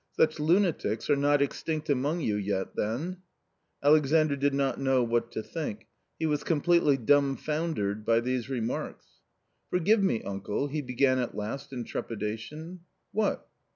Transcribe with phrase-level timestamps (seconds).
[0.13, 3.17] Such lunatics are not extinct among you yet then?"
[3.83, 5.85] Alexandr did not know what to think—
[6.19, 9.05] he was completely dumbfoundered by these remarks."
[9.69, 12.79] Forgive me, uncle," he began at last in trepidation"
[13.11, 13.47] What